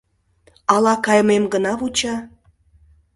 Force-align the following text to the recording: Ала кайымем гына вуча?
Ала 0.73 0.93
кайымем 1.05 1.43
гына 1.53 1.71
вуча? 1.79 2.15